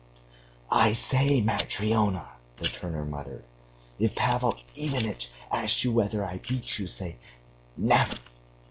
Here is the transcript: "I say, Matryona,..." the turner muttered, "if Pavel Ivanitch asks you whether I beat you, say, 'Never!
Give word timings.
"I 0.71 0.93
say, 0.93 1.41
Matryona,..." 1.41 2.27
the 2.57 2.67
turner 2.67 3.05
muttered, 3.05 3.43
"if 3.99 4.15
Pavel 4.15 4.57
Ivanitch 4.73 5.29
asks 5.51 5.83
you 5.83 5.91
whether 5.91 6.25
I 6.25 6.39
beat 6.39 6.79
you, 6.79 6.87
say, 6.87 7.17
'Never! 7.77 8.17